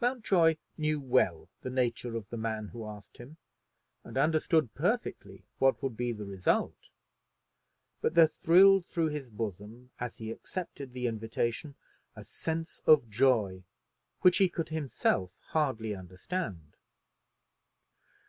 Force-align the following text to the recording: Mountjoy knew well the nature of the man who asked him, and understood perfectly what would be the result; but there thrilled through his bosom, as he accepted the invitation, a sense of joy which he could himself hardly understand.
Mountjoy 0.00 0.56
knew 0.76 0.98
well 1.00 1.48
the 1.62 1.70
nature 1.70 2.16
of 2.16 2.28
the 2.30 2.36
man 2.36 2.66
who 2.70 2.84
asked 2.88 3.18
him, 3.18 3.36
and 4.02 4.18
understood 4.18 4.74
perfectly 4.74 5.44
what 5.60 5.80
would 5.80 5.96
be 5.96 6.10
the 6.10 6.24
result; 6.24 6.90
but 8.00 8.14
there 8.16 8.26
thrilled 8.26 8.84
through 8.88 9.06
his 9.10 9.28
bosom, 9.30 9.92
as 10.00 10.18
he 10.18 10.32
accepted 10.32 10.92
the 10.92 11.06
invitation, 11.06 11.76
a 12.16 12.24
sense 12.24 12.80
of 12.84 13.08
joy 13.08 13.62
which 14.22 14.38
he 14.38 14.48
could 14.48 14.70
himself 14.70 15.30
hardly 15.50 15.94
understand. 15.94 16.74